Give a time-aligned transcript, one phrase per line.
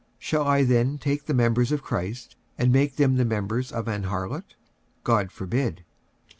[0.17, 4.05] shall I then take the members of Christ, and make them the members of an
[4.05, 4.55] harlot?
[5.03, 5.85] God forbid.